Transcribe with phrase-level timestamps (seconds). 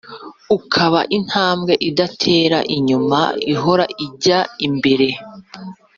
[0.57, 3.19] ukaba intambwe idatera inyuma
[3.53, 4.39] ihora ijya
[4.77, 5.07] mbere.